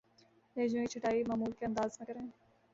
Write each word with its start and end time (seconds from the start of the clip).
لہجوں 0.55 0.81
کی 0.81 0.87
چھٹائی 0.87 1.23
معمول 1.27 1.51
کے 1.51 1.65
انداز 1.65 1.97
میں 1.99 2.05
کریں 2.07 2.21